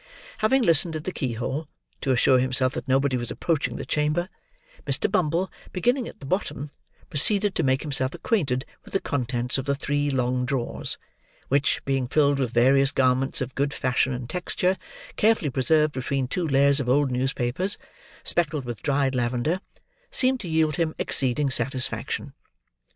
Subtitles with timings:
[0.39, 1.67] Having listened at the keyhole,
[2.01, 4.29] to assure himself that nobody was approaching the chamber,
[4.87, 5.11] Mr.
[5.11, 6.71] Bumble, beginning at the bottom,
[7.11, 10.97] proceeded to make himself acquainted with the contents of the three long drawers:
[11.49, 14.75] which, being filled with various garments of good fashion and texture,
[15.17, 17.77] carefully preserved between two layers of old newspapers,
[18.23, 19.59] speckled with dried lavender:
[20.09, 22.33] seemed to yield him exceeding satisfaction.